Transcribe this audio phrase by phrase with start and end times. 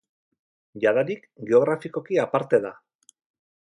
[0.85, 2.77] Jadanik, geografikoki, aparte da.